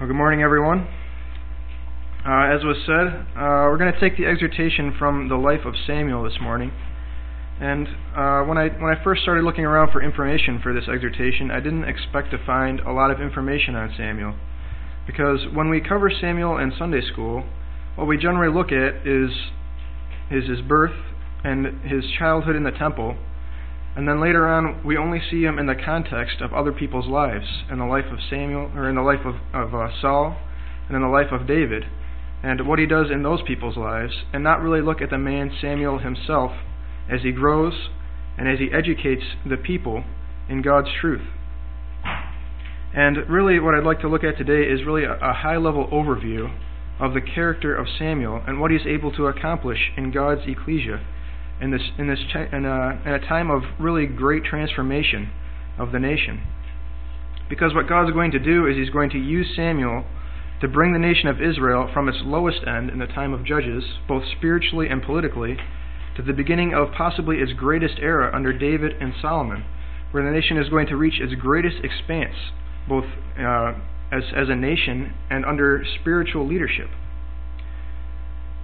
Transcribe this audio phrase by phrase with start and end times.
[0.00, 0.88] Well, good morning, everyone.
[2.24, 5.74] Uh, as was said, uh, we're going to take the exhortation from the life of
[5.86, 6.72] Samuel this morning.
[7.60, 7.86] And
[8.16, 11.60] uh, when I when I first started looking around for information for this exhortation, I
[11.60, 14.36] didn't expect to find a lot of information on Samuel,
[15.06, 17.44] because when we cover Samuel in Sunday school,
[17.96, 19.52] what we generally look at is
[20.30, 20.96] is his birth
[21.44, 23.18] and his childhood in the temple,
[23.96, 27.64] and then later on, we only see him in the context of other people's lives,
[27.70, 30.36] in the life of Samuel, or in the life of, of uh, Saul,
[30.86, 31.84] and in the life of David,
[32.42, 35.50] and what he does in those people's lives, and not really look at the man
[35.60, 36.52] Samuel himself
[37.10, 37.88] as he grows
[38.38, 40.04] and as he educates the people
[40.48, 41.26] in God's truth.
[42.94, 45.88] And really, what I'd like to look at today is really a, a high level
[45.92, 46.52] overview
[46.98, 51.04] of the character of Samuel and what he's able to accomplish in God's ecclesia
[51.60, 52.18] in this in this
[52.52, 55.30] in a, in a time of really great transformation
[55.78, 56.42] of the nation.
[57.48, 60.04] Because what God's going to do is He's going to use Samuel
[60.60, 63.82] to bring the nation of Israel from its lowest end in the time of Judges,
[64.06, 65.56] both spiritually and politically,
[66.16, 69.64] to the beginning of possibly its greatest era under David and Solomon,
[70.10, 72.34] where the nation is going to reach its greatest expanse,
[72.88, 73.04] both
[73.38, 73.74] uh,
[74.12, 76.88] as, as a nation and under spiritual leadership.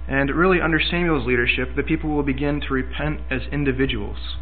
[0.07, 4.37] And really, under Samuel's leadership, the people will begin to repent as individuals.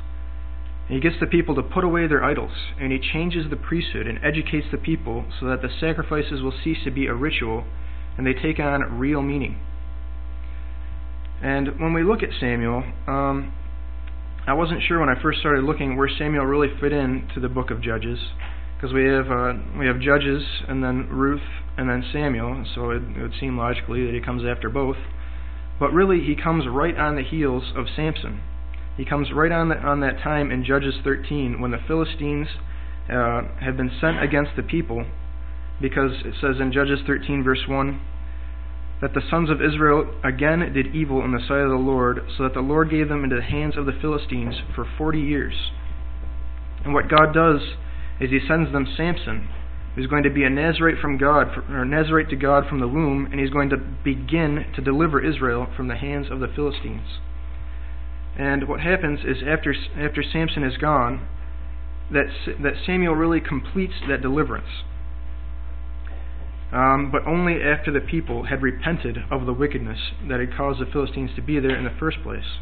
[0.88, 4.24] he gets the people to put away their idols, and he changes the priesthood and
[4.24, 7.64] educates the people so that the sacrifices will cease to be a ritual
[8.18, 9.60] and they take on real meaning.
[11.42, 13.52] And when we look at Samuel, um,
[14.48, 17.50] I wasn't sure when I first started looking where Samuel really fit in to the
[17.50, 18.20] book of Judges,
[18.76, 21.42] because we have uh, we have Judges and then Ruth
[21.78, 24.98] and then Samuel, so it, it would seem logically that he comes after both.
[25.80, 28.42] But really, he comes right on the heels of Samson.
[28.98, 32.48] He comes right on, the, on that time in Judges 13 when the Philistines
[33.10, 35.06] uh, had been sent against the people,
[35.82, 38.00] because it says in Judges 13, verse 1,
[39.02, 42.44] that the sons of Israel again did evil in the sight of the Lord, so
[42.44, 45.72] that the Lord gave them into the hands of the Philistines for forty years.
[46.86, 47.60] And what God does
[48.22, 49.50] is He sends them Samson,
[49.96, 53.28] who's going to be a Nazarite from God, or Nazarite to God from the womb,
[53.32, 57.20] and he's going to begin to deliver Israel from the hands of the Philistines.
[58.38, 61.26] And what happens is after after Samson is gone,
[62.12, 62.26] that
[62.62, 64.84] that Samuel really completes that deliverance.
[66.74, 70.92] Um, but only after the people had repented of the wickedness that had caused the
[70.92, 72.60] Philistines to be there in the first place.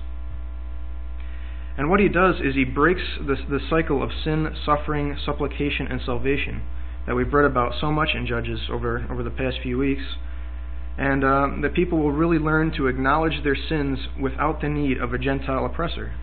[1.75, 5.99] And what he does is he breaks the, the cycle of sin, suffering, supplication, and
[6.05, 6.61] salvation
[7.05, 10.03] that we've read about so much in Judges over, over the past few weeks.
[10.97, 15.13] And um, that people will really learn to acknowledge their sins without the need of
[15.13, 16.13] a Gentile oppressor.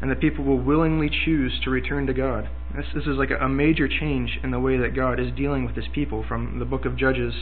[0.00, 2.48] And that people will willingly choose to return to God.
[2.74, 5.64] This, this is like a, a major change in the way that God is dealing
[5.64, 7.34] with his people from the book of Judges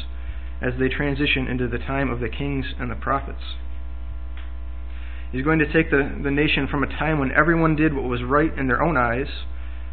[0.60, 3.56] as they transition into the time of the kings and the prophets.
[5.32, 8.22] He's going to take the, the nation from a time when everyone did what was
[8.22, 9.28] right in their own eyes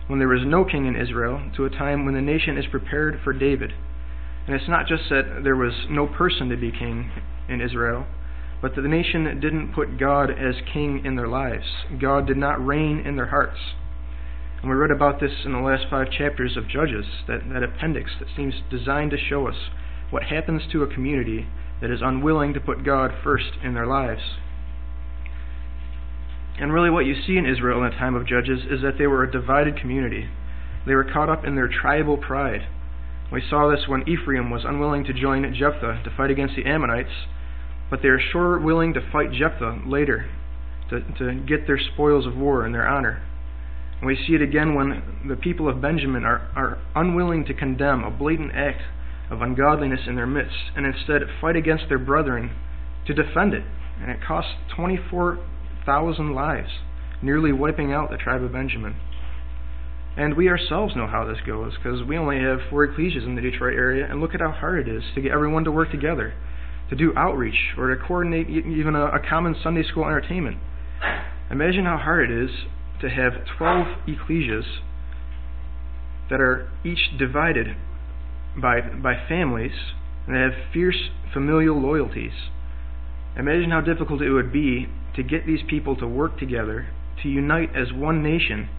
[0.07, 3.19] when there was no king in Israel to a time when the nation is prepared
[3.23, 3.73] for David.
[4.47, 7.11] And it's not just that there was no person to be king
[7.49, 8.05] in Israel,
[8.61, 11.65] but that the nation didn't put God as king in their lives.
[11.99, 13.59] God did not reign in their hearts.
[14.61, 18.11] And we read about this in the last five chapters of Judges, that, that appendix
[18.19, 19.69] that seems designed to show us
[20.09, 21.47] what happens to a community
[21.81, 24.21] that is unwilling to put God first in their lives.
[26.59, 29.07] And really, what you see in Israel in the time of Judges is that they
[29.07, 30.27] were a divided community.
[30.87, 32.67] They were caught up in their tribal pride.
[33.31, 37.27] We saw this when Ephraim was unwilling to join Jephthah to fight against the Ammonites,
[37.89, 40.29] but they are sure willing to fight Jephthah later
[40.89, 43.21] to, to get their spoils of war in their honor.
[43.99, 48.03] And we see it again when the people of Benjamin are, are unwilling to condemn
[48.03, 48.81] a blatant act
[49.29, 52.55] of ungodliness in their midst and instead fight against their brethren
[53.05, 53.63] to defend it.
[53.99, 55.39] And it costs 24
[55.87, 56.69] thousand lives,
[57.23, 58.95] nearly wiping out the tribe of Benjamin.
[60.15, 63.41] And we ourselves know how this goes because we only have four ecclesias in the
[63.41, 66.33] Detroit area, and look at how hard it is to get everyone to work together,
[66.89, 70.57] to do outreach, or to coordinate even a, a common Sunday school entertainment.
[71.49, 72.49] Imagine how hard it is
[73.01, 74.65] to have 12 ecclesias
[76.29, 77.67] that are each divided
[78.61, 79.71] by, by families
[80.27, 82.33] and have fierce familial loyalties.
[83.37, 86.87] Imagine how difficult it would be to get these people to work together,
[87.21, 88.69] to unite as one nation,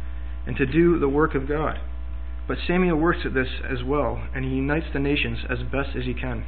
[0.46, 1.78] and to do the work of God.
[2.48, 6.04] But Samuel works at this as well, and he unites the nations as best as
[6.04, 6.44] he can.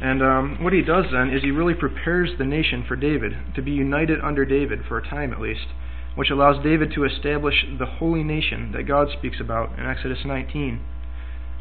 [0.00, 3.62] And um, what he does then is he really prepares the nation for David, to
[3.62, 5.66] be united under David for a time at least,
[6.14, 10.80] which allows David to establish the holy nation that God speaks about in Exodus 19.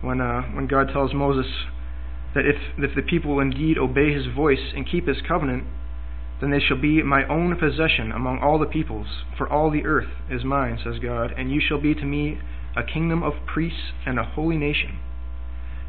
[0.01, 1.45] when uh, when God tells Moses
[2.36, 5.64] that if if the people indeed obey His voice and keep His covenant,
[6.42, 10.10] then they shall be my own possession among all the peoples, for all the earth
[10.30, 12.40] is mine, says God, and you shall be to me
[12.76, 15.00] a kingdom of priests and a holy nation.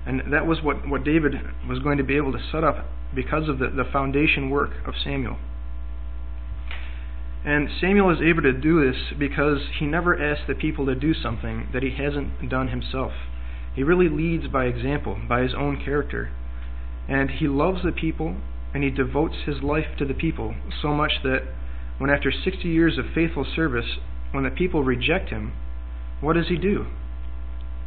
[0.07, 1.35] And that was what, what David
[1.69, 4.95] was going to be able to set up because of the, the foundation work of
[5.03, 5.37] Samuel.
[7.45, 11.13] And Samuel is able to do this because he never asks the people to do
[11.15, 13.13] something that he hasn't done himself.
[13.77, 16.31] He really leads by example, by his own character.
[17.09, 18.37] And he loves the people
[18.75, 21.43] and he devotes his life to the people so much that
[21.99, 23.99] when after 60 years of faithful service,
[24.33, 25.53] when the people reject him,
[26.21, 26.87] what does he do?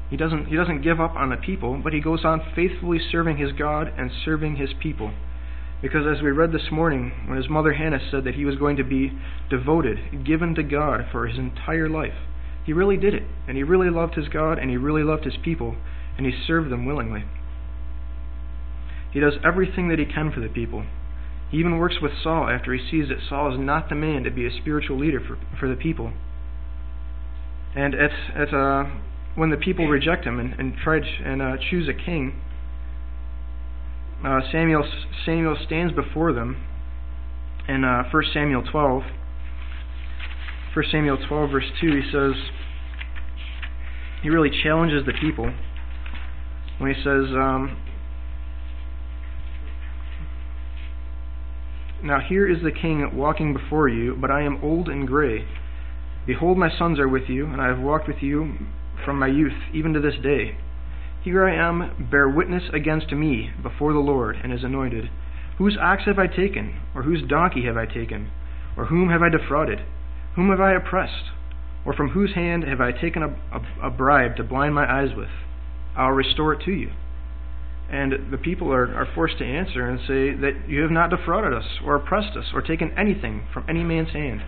[0.10, 3.38] He doesn't, he doesn't give up on the people, but he goes on faithfully serving
[3.38, 5.12] his God and serving his people.
[5.82, 8.78] Because as we read this morning, when his mother Hannah said that he was going
[8.78, 9.12] to be
[9.50, 12.14] devoted, given to God for his entire life,
[12.70, 13.24] he really did it.
[13.48, 15.76] And he really loved his God, and he really loved his people,
[16.16, 17.24] and he served them willingly.
[19.12, 20.86] He does everything that he can for the people.
[21.50, 24.30] He even works with Saul after he sees that Saul is not the man to
[24.30, 26.14] be a spiritual leader for, for the people.
[27.76, 28.84] And at, at uh,
[29.34, 32.40] when the people reject him and, and try to, and uh, choose a king,
[34.24, 34.88] uh, Samuel
[35.26, 36.64] Samuel stands before them
[37.68, 39.02] in uh, 1 Samuel 12.
[40.74, 42.34] 1 Samuel 12 verse 2 he says
[44.22, 45.52] he really challenges the people
[46.78, 47.78] when he says um,
[52.02, 55.46] Now here is the king walking before you, but I am old and gray.
[56.26, 58.56] Behold, my sons are with you, and I have walked with you
[59.04, 60.58] from my youth, even to this day.
[61.24, 65.10] Here I am, bear witness against me before the Lord and his anointed.
[65.58, 68.32] Whose ox have I taken, or whose donkey have I taken?
[68.78, 69.80] Or whom have I defrauded?
[70.40, 71.32] Whom have I oppressed?
[71.86, 75.10] Or from whose hand have I taken a, a, a bribe to blind my eyes
[75.14, 75.28] with?
[75.98, 76.92] I'll restore it to you.
[77.92, 81.54] And the people are, are forced to answer and say that you have not defrauded
[81.54, 84.40] us, or oppressed us, or taken anything from any man's hand.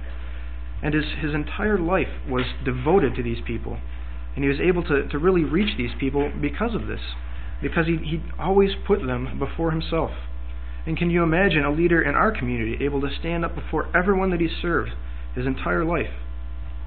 [0.81, 3.77] And his, his entire life was devoted to these people.
[4.35, 7.01] And he was able to, to really reach these people because of this,
[7.61, 10.11] because he, he always put them before himself.
[10.85, 14.29] And can you imagine a leader in our community able to stand up before everyone
[14.29, 14.91] that he served
[15.35, 16.13] his entire life?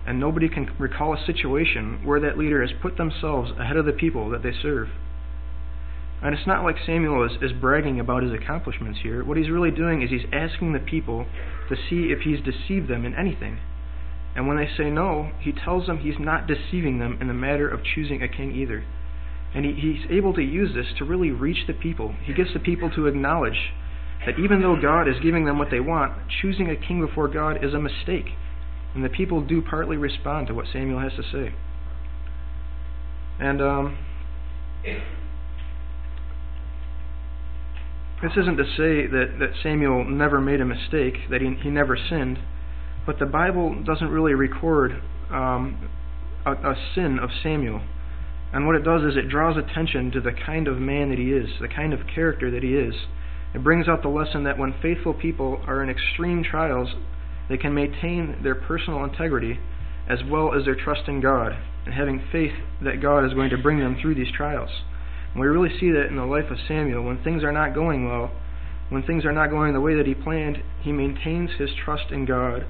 [0.07, 3.93] And nobody can recall a situation where that leader has put themselves ahead of the
[3.93, 4.89] people that they serve.
[6.23, 9.25] And it's not like Samuel is, is bragging about his accomplishments here.
[9.25, 11.27] What he's really doing is he's asking the people
[11.69, 13.59] to see if he's deceived them in anything.
[14.35, 17.69] And when they say no, he tells them he's not deceiving them in the matter
[17.69, 18.85] of choosing a king either.
[19.55, 22.15] And he, he's able to use this to really reach the people.
[22.25, 23.73] He gets the people to acknowledge
[24.27, 27.65] that even though God is giving them what they want, choosing a king before God
[27.65, 28.27] is a mistake.
[28.95, 31.55] And the people do partly respond to what Samuel has to say.
[33.41, 33.99] And um,
[38.23, 41.97] this isn't to say that, that Samuel never made a mistake, that he, he never
[41.97, 42.39] sinned,
[43.05, 44.93] but the Bible doesn't really record
[45.31, 45.91] um,
[46.47, 47.83] a, a sin of Samuel.
[48.53, 51.33] And what it does is it draws attention to the kind of man that he
[51.33, 52.95] is, the kind of character that he is.
[53.55, 56.89] It brings out the lesson that when faithful people are in extreme trials,
[57.49, 59.59] they can maintain their personal integrity
[60.09, 61.53] as well as their trust in God
[61.85, 62.53] and having faith
[62.83, 64.71] that God is going to bring them through these trials.
[65.33, 67.05] And we really see that in the life of Samuel.
[67.05, 68.33] When things are not going well,
[68.89, 72.25] when things are not going the way that he planned, he maintains his trust in
[72.25, 72.67] God.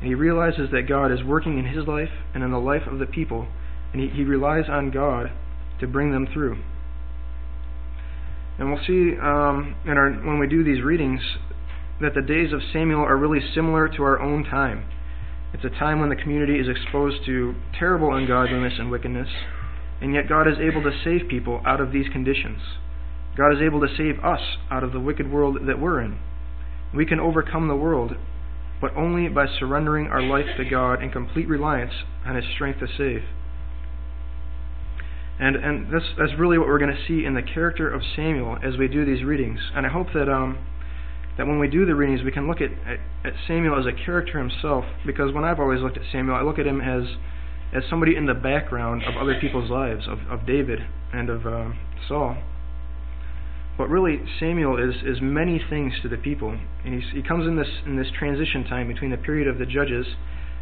[0.00, 2.98] And he realizes that God is working in his life and in the life of
[2.98, 3.48] the people.
[3.92, 5.30] And he, he relies on God
[5.80, 6.58] to bring them through.
[8.62, 11.20] And we'll see um, in our, when we do these readings
[12.00, 14.86] that the days of Samuel are really similar to our own time.
[15.52, 19.26] It's a time when the community is exposed to terrible ungodliness and wickedness
[20.00, 22.60] and yet God is able to save people out of these conditions.
[23.36, 24.40] God is able to save us
[24.70, 26.18] out of the wicked world that we're in.
[26.94, 28.12] We can overcome the world,
[28.80, 31.92] but only by surrendering our life to God in complete reliance
[32.26, 33.22] on His strength to save.
[35.40, 38.58] And and that's that's really what we're going to see in the character of Samuel
[38.62, 39.60] as we do these readings.
[39.74, 40.58] And I hope that um
[41.38, 44.04] that when we do the readings, we can look at, at, at Samuel as a
[44.04, 44.84] character himself.
[45.06, 47.04] Because when I've always looked at Samuel, I look at him as
[47.74, 50.80] as somebody in the background of other people's lives, of, of David
[51.12, 52.36] and of um, Saul.
[53.78, 56.50] But really, Samuel is, is many things to the people,
[56.84, 59.64] and he's, he comes in this in this transition time between the period of the
[59.64, 60.06] judges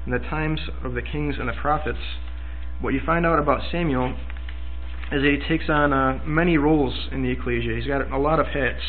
[0.04, 1.98] and the times of the kings and the prophets.
[2.80, 4.16] What you find out about Samuel
[5.12, 7.74] is that he takes on uh, many roles in the ecclesia.
[7.74, 8.82] He's got a lot of hats.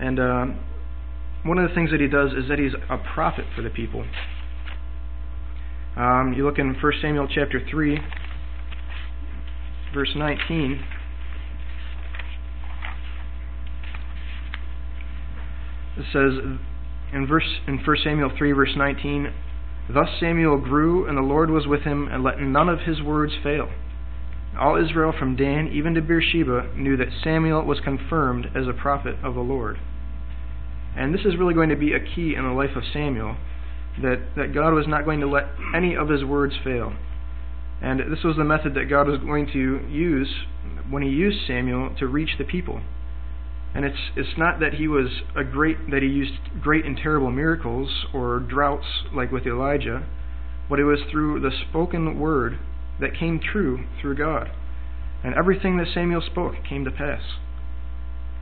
[0.00, 0.60] And um,
[1.44, 4.04] one of the things that he does is that he's a prophet for the people.
[5.96, 7.98] Um, you look in 1 Samuel chapter 3,
[9.94, 10.84] verse 19.
[15.96, 16.58] It says
[17.12, 19.32] in verse in 1 Samuel 3 verse 19,
[19.92, 23.32] thus Samuel grew and the Lord was with him and let none of his words
[23.44, 23.68] fail.
[24.58, 29.16] All Israel from Dan even to Beersheba knew that Samuel was confirmed as a prophet
[29.22, 29.78] of the Lord.
[30.96, 33.36] And this is really going to be a key in the life of Samuel,
[34.00, 36.92] that, that God was not going to let any of his words fail.
[37.82, 40.32] And this was the method that God was going to use
[40.88, 42.80] when he used Samuel to reach the people.
[43.74, 46.32] And it's it's not that he was a great that he used
[46.62, 50.06] great and terrible miracles or droughts like with Elijah,
[50.70, 52.58] but it was through the spoken word
[53.00, 54.50] that came true through God.
[55.22, 57.22] And everything that Samuel spoke came to pass.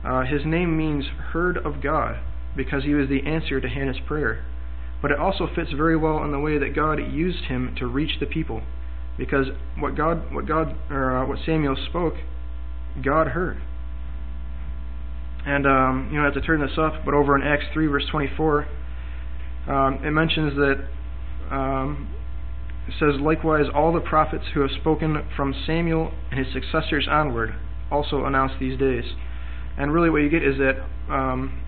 [0.05, 2.19] Uh, his name means heard of God
[2.55, 4.45] because he was the answer to Hannah's prayer.
[5.01, 8.19] But it also fits very well in the way that God used him to reach
[8.19, 8.61] the people,
[9.17, 12.15] because what God, what God, or uh, what Samuel spoke,
[13.03, 13.61] God heard.
[15.45, 18.05] And um, you don't have to turn this up, but over in Acts three verse
[18.09, 18.67] twenty four,
[19.67, 20.87] um, it mentions that
[21.51, 22.13] um,
[22.87, 27.55] it says, Likewise, all the prophets who have spoken from Samuel and his successors onward
[27.91, 29.05] also announce these days.
[29.77, 31.61] And really, what you get is that um,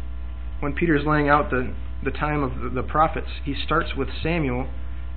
[0.59, 4.67] when Peter's laying out the, the time of the, the prophets, he starts with Samuel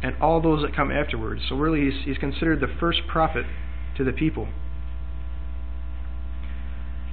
[0.03, 1.43] and all those that come afterwards.
[1.49, 3.45] So, really, he's, he's considered the first prophet
[3.97, 4.49] to the people.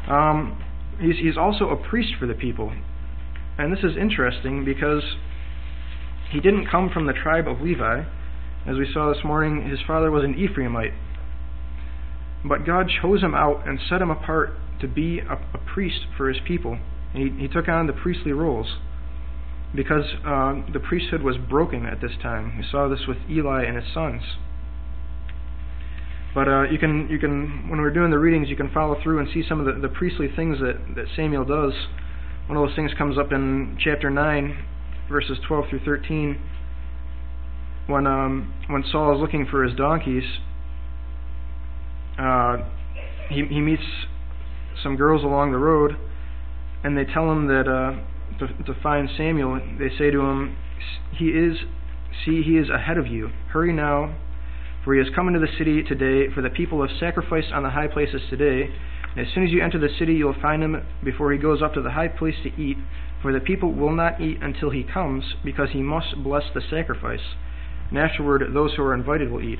[0.07, 0.63] Um,
[1.01, 2.71] he's, he's also a priest for the people.
[3.57, 5.03] And this is interesting because
[6.29, 8.03] he didn't come from the tribe of Levi
[8.67, 10.93] as we saw this morning, his father was an Ephraimite.
[12.43, 16.29] But God chose him out and set him apart to be a, a priest for
[16.29, 16.79] his people.
[17.13, 18.75] He, he, took on the priestly roles
[19.73, 22.57] because uh, the priesthood was broken at this time.
[22.57, 24.21] We saw this with Eli and his sons.
[26.33, 29.19] But uh, you can you can when we're doing the readings, you can follow through
[29.19, 31.73] and see some of the, the priestly things that, that Samuel does.
[32.47, 34.65] One of those things comes up in chapter nine,
[35.09, 36.41] verses twelve through thirteen
[37.87, 40.23] when um, when Saul is looking for his donkeys,
[42.19, 42.57] uh,
[43.29, 43.83] he he meets
[44.81, 45.95] some girls along the road,
[46.83, 49.59] and they tell him that uh, to to find Samuel.
[49.77, 50.57] They say to him,
[51.17, 51.57] "He is,
[52.25, 53.29] see, he is ahead of you.
[53.51, 54.15] Hurry now,
[54.83, 56.33] for he has come into the city today.
[56.33, 58.73] For the people have sacrificed on the high places today."
[59.17, 61.73] As soon as you enter the city, you will find him before he goes up
[61.75, 62.75] to the high place to eat.
[63.21, 67.21] For the people will not eat until he comes, because he must bless the sacrifice
[67.89, 69.59] and afterward those who are invited will eat.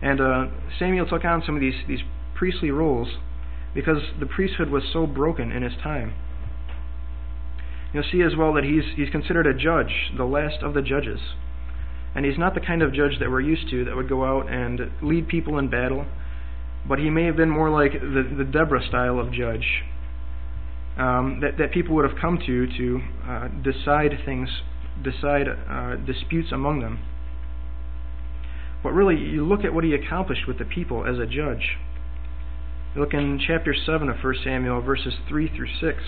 [0.00, 0.46] And uh,
[0.78, 2.00] Samuel took on some of these, these
[2.34, 3.08] priestly roles
[3.74, 6.14] because the priesthood was so broken in his time.
[7.92, 11.20] You'll see as well that he's, he's considered a judge, the last of the judges.
[12.14, 14.50] And he's not the kind of judge that we're used to that would go out
[14.50, 16.06] and lead people in battle,
[16.86, 19.82] but he may have been more like the, the Deborah style of judge
[20.96, 24.48] um, that, that people would have come to to uh, decide things,
[25.02, 26.98] decide uh, disputes among them.
[28.82, 31.76] But really, you look at what he accomplished with the people as a judge.
[32.94, 36.02] You look in chapter 7 of 1 Samuel, verses 3 through 6.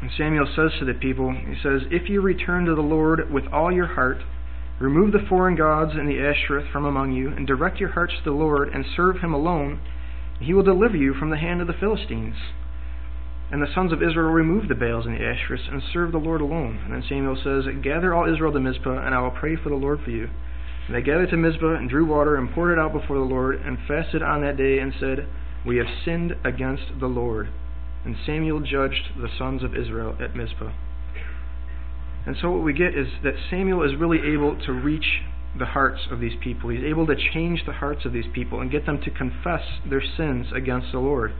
[0.00, 3.44] And Samuel says to the people, he says, If you return to the Lord with
[3.52, 4.18] all your heart,
[4.80, 8.30] remove the foreign gods and the Ashtoreth from among you, and direct your hearts to
[8.30, 9.80] the Lord, and serve him alone,
[10.40, 12.36] he will deliver you from the hand of the Philistines.
[13.50, 16.42] And the sons of Israel removed the Baals and the Ashtoreths and served the Lord
[16.42, 16.80] alone.
[16.84, 19.74] And then Samuel says, Gather all Israel to Mizpah, and I will pray for the
[19.74, 20.28] Lord for you.
[20.86, 23.60] And they gathered to Mizpah and drew water and poured it out before the Lord
[23.60, 25.26] and fasted on that day and said,
[25.66, 27.48] We have sinned against the Lord.
[28.04, 30.72] And Samuel judged the sons of Israel at Mizpah.
[32.26, 35.22] And so what we get is that Samuel is really able to reach
[35.58, 36.68] the hearts of these people.
[36.68, 40.02] He's able to change the hearts of these people and get them to confess their
[40.16, 41.32] sins against the Lord.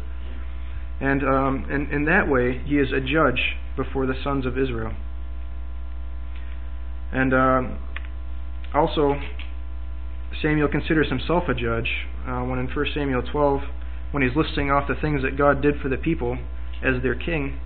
[1.00, 4.93] And um, in, in that way, he is a judge before the sons of Israel.
[7.12, 7.62] And uh,
[8.75, 9.14] also,
[10.43, 11.88] Samuel considers himself a judge
[12.26, 13.61] uh, when in 1 Samuel 12,
[14.11, 16.38] when he's listing off the things that God did for the people
[16.83, 17.59] as their king,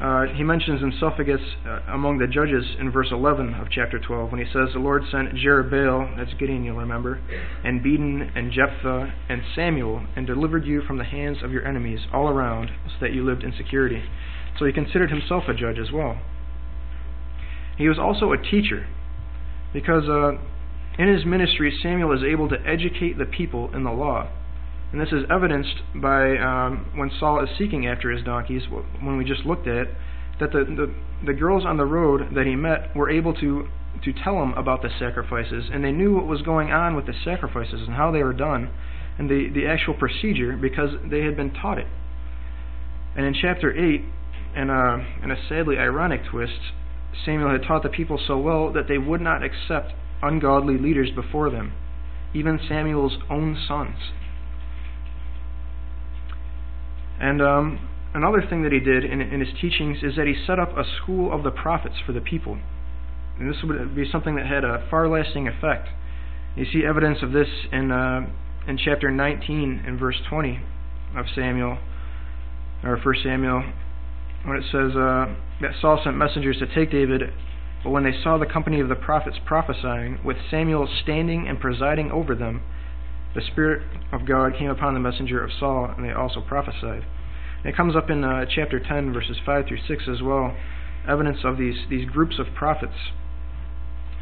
[0.00, 0.82] uh, he mentions
[1.18, 4.78] against uh, among the judges in verse 11 of chapter 12 when he says, The
[4.78, 7.20] Lord sent Jerubbaal, that's Gideon, you'll remember,
[7.64, 12.00] and Bedan, and Jephthah, and Samuel, and delivered you from the hands of your enemies
[12.12, 14.02] all around, so that you lived in security.
[14.58, 16.20] So he considered himself a judge as well.
[17.78, 18.86] He was also a teacher,
[19.72, 20.32] because uh,
[20.98, 24.28] in his ministry, Samuel is able to educate the people in the law.
[24.96, 28.62] And this is evidenced by um, when Saul is seeking after his donkeys,
[29.02, 29.88] when we just looked at it,
[30.40, 30.94] that the, the,
[31.26, 33.68] the girls on the road that he met were able to
[34.04, 37.12] to tell him about the sacrifices, and they knew what was going on with the
[37.26, 38.70] sacrifices and how they were done,
[39.18, 41.86] and the, the actual procedure because they had been taught it.
[43.14, 44.02] And in chapter 8,
[44.56, 46.72] in a, in a sadly ironic twist,
[47.22, 51.50] Samuel had taught the people so well that they would not accept ungodly leaders before
[51.50, 51.74] them,
[52.32, 53.98] even Samuel's own sons.
[57.20, 60.58] And um, another thing that he did in, in his teachings is that he set
[60.58, 62.58] up a school of the prophets for the people.
[63.38, 65.88] And this would be something that had a far lasting effect.
[66.56, 68.26] You see evidence of this in, uh,
[68.66, 70.60] in chapter 19 and verse 20
[71.16, 71.78] of Samuel,
[72.82, 73.62] or 1 Samuel,
[74.44, 77.22] when it says uh, that Saul sent messengers to take David,
[77.82, 82.10] but when they saw the company of the prophets prophesying, with Samuel standing and presiding
[82.10, 82.62] over them,
[83.36, 87.04] the Spirit of God came upon the messenger of Saul, and they also prophesied.
[87.62, 90.56] And it comes up in uh, chapter 10, verses 5 through 6 as well,
[91.06, 93.12] evidence of these, these groups of prophets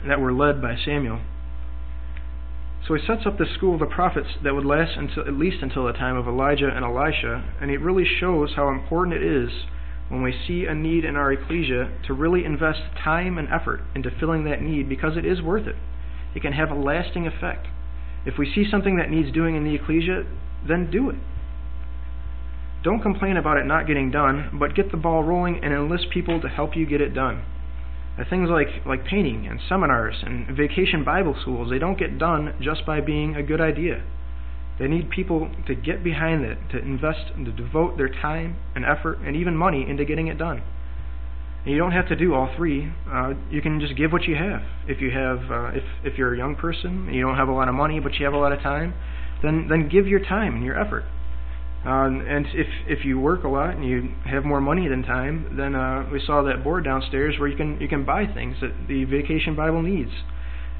[0.06, 1.20] that were led by Samuel.
[2.86, 5.62] So he sets up this school of the prophets that would last until at least
[5.62, 9.48] until the time of Elijah and Elisha, and it really shows how important it is
[10.08, 14.10] when we see a need in our ecclesia to really invest time and effort into
[14.18, 15.76] filling that need because it is worth it.
[16.34, 17.68] It can have a lasting effect.
[18.26, 20.24] If we see something that needs doing in the ecclesia,
[20.66, 21.16] then do it.
[22.82, 26.40] Don't complain about it not getting done, but get the ball rolling and enlist people
[26.40, 27.42] to help you get it done.
[28.28, 32.84] things like, like painting and seminars and vacation Bible schools, they don't get done just
[32.84, 34.04] by being a good idea.
[34.78, 39.18] They need people to get behind it, to invest to devote their time and effort
[39.20, 40.62] and even money into getting it done.
[41.64, 42.92] And you don't have to do all three.
[43.10, 44.62] Uh, you can just give what you have.
[44.86, 47.52] If you have, uh, if if you're a young person and you don't have a
[47.52, 48.92] lot of money but you have a lot of time,
[49.42, 51.04] then then give your time and your effort.
[51.86, 55.54] Uh, and if if you work a lot and you have more money than time,
[55.56, 58.72] then uh, we saw that board downstairs where you can you can buy things that
[58.88, 60.10] the Vacation Bible needs,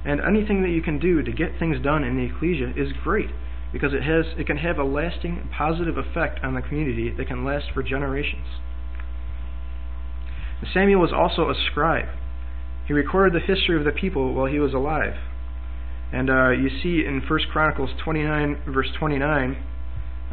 [0.04, 3.28] and anything that you can do to get things done in the ecclesia is great
[3.72, 7.44] because it has it can have a lasting positive effect on the community that can
[7.44, 8.46] last for generations.
[10.72, 12.09] Samuel was also a scribe.
[12.87, 15.14] He recorded the history of the people while he was alive.
[16.12, 19.57] And uh, you see in 1 Chronicles 29, verse 29,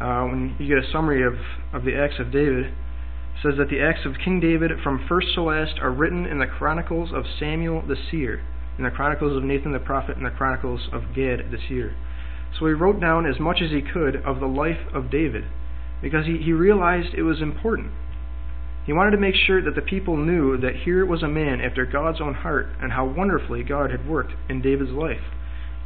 [0.00, 1.34] uh, when you get a summary of,
[1.72, 2.72] of the acts of David,
[3.42, 6.46] says that the acts of King David from first to last are written in the
[6.46, 8.42] Chronicles of Samuel the seer,
[8.78, 11.96] in the Chronicles of Nathan the prophet, and the Chronicles of Gad the seer.
[12.58, 15.44] So he wrote down as much as he could of the life of David,
[16.00, 17.90] because he, he realized it was important.
[18.84, 21.86] He wanted to make sure that the people knew that here was a man after
[21.86, 25.20] God's own heart and how wonderfully God had worked in David's life.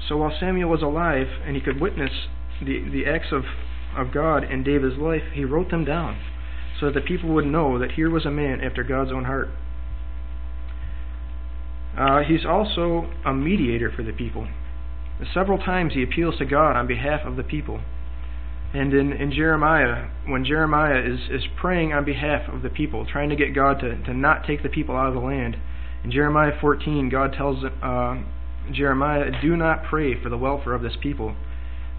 [0.09, 2.11] So while Samuel was alive and he could witness
[2.61, 3.45] the, the acts of,
[3.97, 6.19] of God in David's life, he wrote them down
[6.81, 9.49] so that the people would know that here was a man after God's own heart.
[11.99, 14.47] Uh, he's also a mediator for the people.
[15.33, 17.81] Several times he appeals to God on behalf of the people.
[18.77, 23.31] And in, in Jeremiah, when Jeremiah is, is praying on behalf of the people, trying
[23.31, 25.57] to get God to, to not take the people out of the land,
[26.05, 28.23] in Jeremiah 14, God tells uh,
[28.71, 31.35] Jeremiah, Do not pray for the welfare of this people.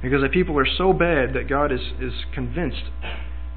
[0.03, 2.83] Because the people are so bad that God is, is convinced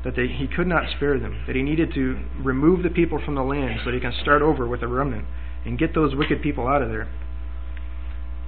[0.03, 3.35] that they, he could not spare them, that he needed to remove the people from
[3.35, 5.27] the land so that he can start over with a remnant
[5.67, 7.07] and get those wicked people out of there.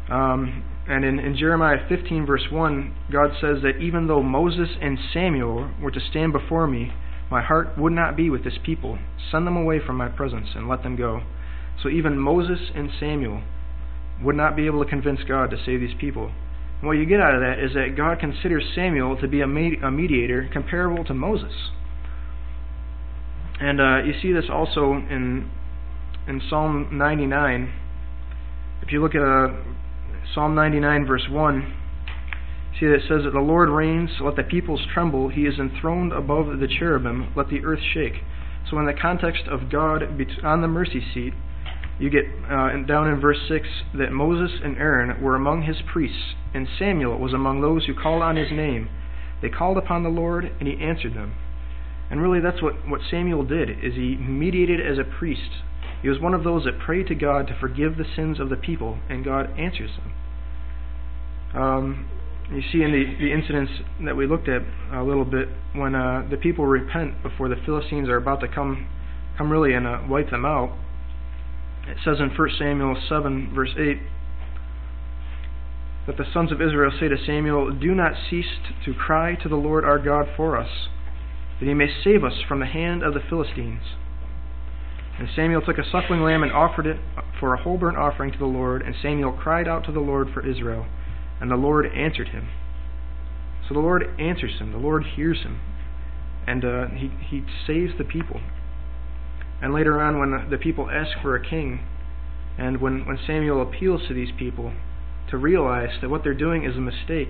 [0.08, 4.98] Um, and in, in Jeremiah 15, verse 1, God says that even though Moses and
[5.12, 6.92] Samuel were to stand before me,
[7.30, 8.98] my heart would not be with this people.
[9.30, 11.22] Send them away from my presence and let them go.
[11.82, 13.42] So even Moses and Samuel
[14.22, 16.32] would not be able to convince God to save these people.
[16.80, 19.44] And what you get out of that is that God considers Samuel to be a,
[19.44, 21.52] a mediator comparable to Moses.
[23.60, 25.48] And uh, you see this also in
[26.26, 27.72] in Psalm 99.
[28.82, 29.48] If you look at uh,
[30.35, 31.74] Psalm 99, verse 1,
[32.78, 35.28] see that it says that the Lord reigns, let the peoples tremble.
[35.28, 38.22] He is enthroned above the cherubim, let the earth shake.
[38.70, 40.02] So, in the context of God
[40.42, 41.35] on the mercy seat,
[41.98, 46.35] you get uh, down in verse 6 that Moses and Aaron were among his priests,
[46.54, 48.88] and Samuel was among those who called on his name.
[49.42, 51.35] They called upon the Lord, and he answered them.
[52.12, 55.64] And really, that's what, what Samuel did, is he mediated as a priest
[56.03, 58.57] he was one of those that prayed to God to forgive the sins of the
[58.57, 61.62] people, and God answers them.
[61.62, 62.09] Um,
[62.51, 63.72] you see in the, the incidents
[64.05, 68.09] that we looked at a little bit, when uh, the people repent before the Philistines
[68.09, 68.88] are about to come,
[69.38, 70.77] come really and uh, wipe them out,
[71.87, 73.98] it says in 1 Samuel 7, verse 8,
[76.09, 79.55] that the sons of Israel say to Samuel, Do not cease to cry to the
[79.55, 80.88] Lord our God for us,
[81.62, 83.85] that he may save us from the hand of the Philistines.
[85.16, 86.96] And Samuel took a suckling lamb and offered it
[87.38, 90.27] for a whole burnt offering to the Lord, and Samuel cried out to the Lord
[90.35, 90.87] for Israel,
[91.40, 92.48] and the Lord answered him.
[93.68, 95.61] So the Lord answers him, the Lord hears him,
[96.48, 98.40] and uh, he, he saves the people.
[99.62, 101.87] And later on, when the people ask for a king,
[102.59, 104.72] and when, when Samuel appeals to these people
[105.31, 107.29] to realize that what they're doing is a mistake,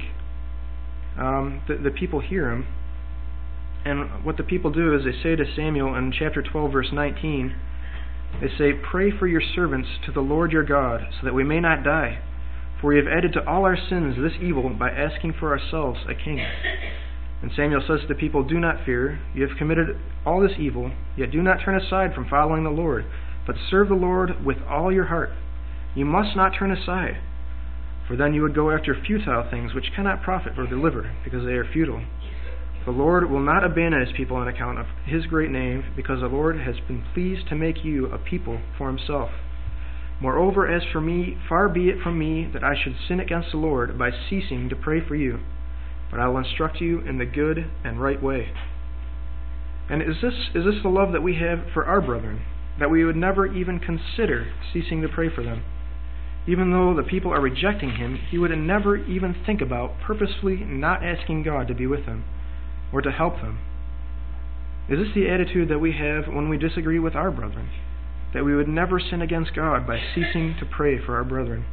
[1.18, 2.66] um, the, the people hear him.
[3.84, 7.54] And what the people do is they say to Samuel in chapter 12, verse 19,
[8.40, 11.60] they say, Pray for your servants to the Lord your God, so that we may
[11.60, 12.22] not die.
[12.80, 16.14] For we have added to all our sins this evil by asking for ourselves a
[16.14, 16.44] king.
[17.42, 19.20] And Samuel says to the people, Do not fear.
[19.34, 23.04] You have committed all this evil, yet do not turn aside from following the Lord,
[23.46, 25.30] but serve the Lord with all your heart.
[25.94, 27.18] You must not turn aside,
[28.06, 31.52] for then you would go after futile things which cannot profit or deliver, because they
[31.52, 32.02] are futile.
[32.84, 36.26] The Lord will not abandon his people on account of his great name, because the
[36.26, 39.30] Lord has been pleased to make you a people for himself.
[40.20, 43.58] Moreover, as for me, far be it from me that I should sin against the
[43.58, 45.38] Lord by ceasing to pray for you,
[46.10, 48.52] but I will instruct you in the good and right way.
[49.88, 52.42] And is this, is this the love that we have for our brethren,
[52.80, 55.62] that we would never even consider ceasing to pray for them?
[56.48, 61.04] Even though the people are rejecting him, he would never even think about purposefully not
[61.04, 62.24] asking God to be with them
[62.92, 63.58] or to help them.
[64.88, 67.70] Is this the attitude that we have when we disagree with our brethren?
[68.32, 71.64] that we would never sin against God by ceasing to pray for our brethren.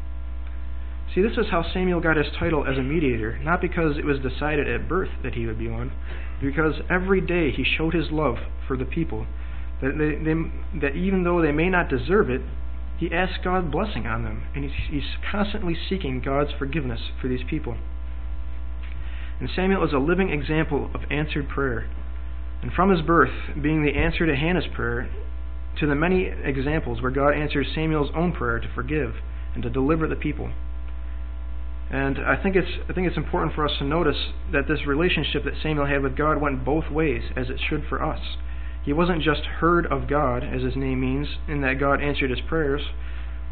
[1.13, 4.19] See, this is how Samuel got his title as a mediator, not because it was
[4.19, 5.91] decided at birth that he would be one,
[6.41, 8.35] because every day he showed his love
[8.67, 9.25] for the people,
[9.81, 12.41] that, they, they, that even though they may not deserve it,
[12.97, 17.43] he asked God's blessing on them, and he's, he's constantly seeking God's forgiveness for these
[17.49, 17.77] people.
[19.39, 21.89] And Samuel is a living example of answered prayer.
[22.61, 25.09] And from his birth, being the answer to Hannah's prayer,
[25.79, 29.15] to the many examples where God answers Samuel's own prayer to forgive
[29.53, 30.51] and to deliver the people.
[31.89, 35.43] And I think it's I think it's important for us to notice that this relationship
[35.45, 38.19] that Samuel had with God went both ways, as it should for us.
[38.83, 42.41] He wasn't just heard of God, as his name means, in that God answered his
[42.41, 42.81] prayers,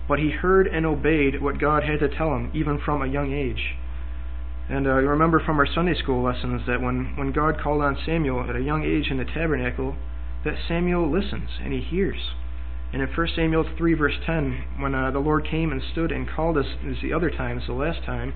[0.07, 3.33] but he heard and obeyed what God had to tell him, even from a young
[3.33, 3.75] age.
[4.69, 7.97] And uh, you remember from our Sunday school lessons that when, when God called on
[8.05, 9.95] Samuel at a young age in the tabernacle,
[10.43, 12.31] that Samuel listens and he hears.
[12.91, 16.29] And in 1 Samuel 3, verse 10, when uh, the Lord came and stood and
[16.29, 18.33] called us as the other times, the last time,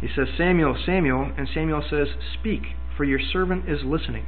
[0.00, 2.62] he says, Samuel, Samuel, and Samuel says, Speak,
[2.96, 4.26] for your servant is listening.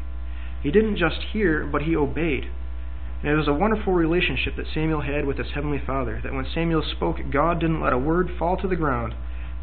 [0.62, 2.44] He didn't just hear, but he obeyed.
[3.22, 6.46] And it was a wonderful relationship that Samuel had with his heavenly Father, that when
[6.54, 9.14] Samuel spoke, God didn't let a word fall to the ground.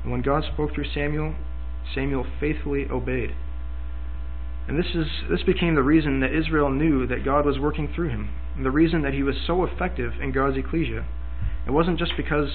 [0.04, 1.36] And when God spoke through Samuel,
[1.94, 3.36] Samuel faithfully obeyed.
[4.68, 8.10] And this is this became the reason that Israel knew that God was working through
[8.10, 11.06] him, and the reason that he was so effective in God's ecclesia.
[11.68, 12.50] It wasn't just because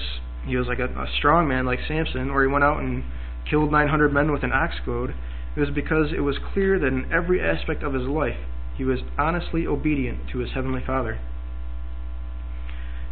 [0.45, 3.03] he was like a, a strong man like Samson, or he went out and
[3.49, 5.13] killed 900 men with an ox goad.
[5.55, 8.37] It was because it was clear that in every aspect of his life
[8.77, 11.19] he was honestly obedient to his heavenly Father.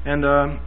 [0.06, 0.58] And uh,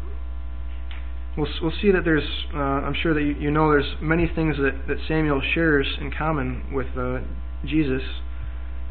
[1.36, 4.56] we'll we'll see that there's uh, I'm sure that you, you, know there's many things
[4.56, 7.20] that, that Samuel shares in common with uh,
[7.64, 8.02] Jesus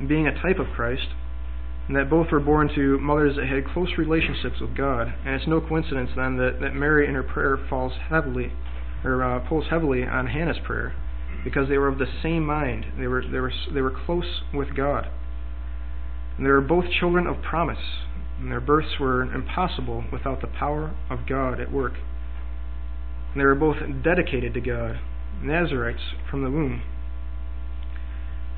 [0.07, 1.07] being a type of Christ,
[1.87, 5.13] and that both were born to mothers that had close relationships with God.
[5.25, 8.51] And it's no coincidence then that, that Mary in her prayer falls heavily,
[9.03, 10.95] or uh, pulls heavily on Hannah's prayer,
[11.43, 12.85] because they were of the same mind.
[12.97, 15.09] They were they were they were close with God.
[16.37, 17.83] And they were both children of promise,
[18.39, 21.93] and their births were impossible without the power of God at work.
[23.31, 24.99] And they were both dedicated to God,
[25.41, 26.83] Nazarites from the womb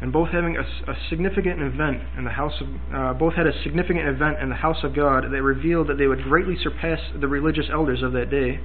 [0.03, 3.53] and both having a, a, significant event in the house of uh, both had a
[3.63, 7.27] significant event in the house of God that revealed that they would greatly surpass the
[7.29, 8.59] religious elders of that day.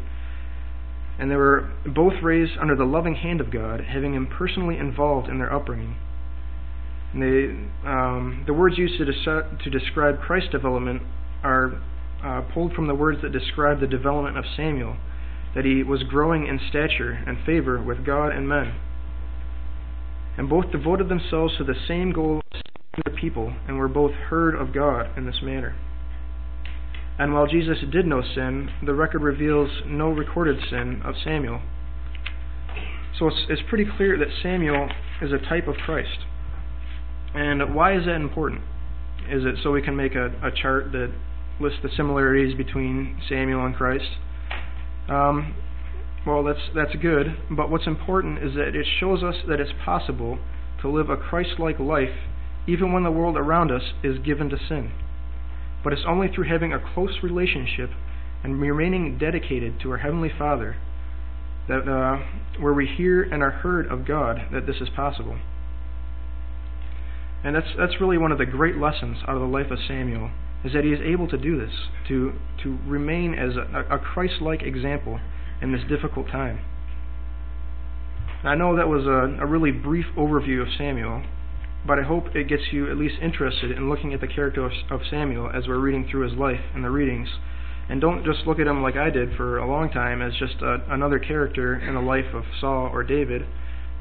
[1.16, 5.28] And they were both raised under the loving hand of God, having Him personally involved
[5.28, 5.96] in their upbringing.
[7.12, 11.02] And they, um, the words used to, to describe Christ's development
[11.44, 11.80] are
[12.20, 14.96] uh, pulled from the words that describe the development of Samuel,
[15.58, 18.72] that he was growing in stature and favor with God and men
[20.38, 22.62] and both devoted themselves to the same goal as
[23.04, 25.76] the people, and were both heard of God in this manner.
[27.18, 31.60] And while Jesus did no sin, the record reveals no recorded sin of Samuel.
[33.18, 34.88] So it's, it's pretty clear that Samuel
[35.20, 36.20] is a type of Christ.
[37.34, 38.62] And why is that important?
[39.28, 41.12] Is it so we can make a, a chart that
[41.60, 44.06] lists the similarities between Samuel and Christ?
[45.08, 45.54] Um,
[46.26, 50.38] well, that's that's good, but what's important is that it shows us that it's possible
[50.82, 52.14] to live a Christ-like life
[52.66, 54.92] even when the world around us is given to sin.
[55.82, 57.90] But it's only through having a close relationship
[58.44, 60.76] and remaining dedicated to our Heavenly Father,
[61.66, 65.38] that uh, where we hear and are heard of God, that this is possible.
[67.42, 70.30] And that's that's really one of the great lessons out of the life of Samuel,
[70.64, 71.72] is that he is able to do this,
[72.08, 75.20] to to remain as a, a Christ-like example
[75.62, 76.60] in this difficult time.
[78.42, 81.24] I know that was a, a really brief overview of Samuel,
[81.86, 84.72] but I hope it gets you at least interested in looking at the character of,
[84.90, 87.28] of Samuel as we're reading through his life in the readings.
[87.88, 90.60] And don't just look at him like I did for a long time as just
[90.60, 93.42] a, another character in the life of Saul or David,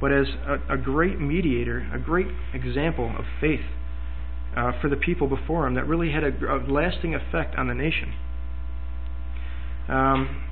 [0.01, 3.65] but as a, a great mediator, a great example of faith
[4.57, 7.75] uh, for the people before him that really had a, a lasting effect on the
[7.75, 8.13] nation.
[9.87, 10.43] Um,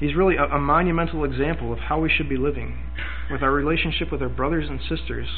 [0.00, 2.76] He's really a, a monumental example of how we should be living
[3.30, 5.28] with our relationship with our brothers and sisters,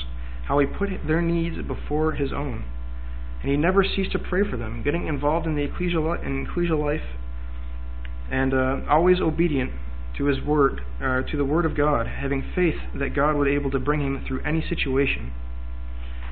[0.49, 2.65] how he put their needs before his own.
[3.43, 6.81] And he never ceased to pray for them, getting involved in the ecclesial, in ecclesial
[6.81, 7.07] life,
[8.31, 9.71] and uh, always obedient
[10.17, 13.55] to his word, uh, to the word of God, having faith that God would be
[13.55, 15.33] able to bring him through any situation.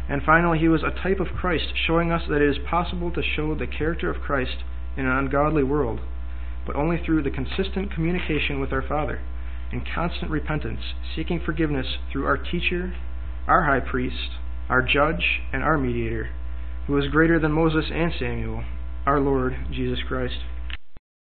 [0.09, 3.23] And finally, he was a type of Christ, showing us that it is possible to
[3.23, 4.57] show the character of Christ
[4.97, 6.01] in an ungodly world
[6.67, 9.21] but only through the consistent communication with our Father
[9.73, 10.81] and constant repentance,
[11.14, 12.95] seeking forgiveness through our teacher,
[13.47, 14.31] our high priest,
[14.69, 16.31] our judge, and our mediator,
[16.87, 18.64] who is greater than Moses and Samuel,
[19.07, 20.37] our Lord Jesus Christ.